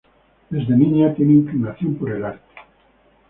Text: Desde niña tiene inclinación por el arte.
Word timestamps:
Desde 0.49 0.75
niña 0.75 1.13
tiene 1.13 1.33
inclinación 1.33 1.93
por 1.93 2.09
el 2.09 2.25
arte. 2.25 2.55